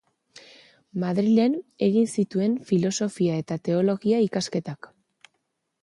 [1.03, 1.57] Madrilen
[1.89, 4.95] egin zituen filosofia eta teologia ikasketak.